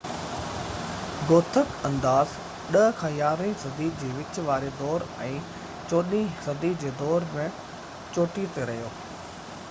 [1.31, 2.31] Gothic انداز
[2.75, 5.27] 10- 11 هين صدي جي وچ واري دور ۽
[5.91, 7.45] 14 هين صدي جي دور ۾
[8.17, 8.89] چوٽي تي رھيو